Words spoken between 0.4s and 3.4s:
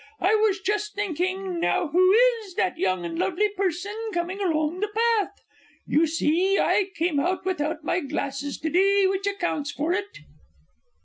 just thinking "Now who is that young and